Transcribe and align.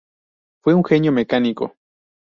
Fue 0.63 0.73
un 0.73 0.83
genio 0.83 1.11
mecánico. 1.11 1.75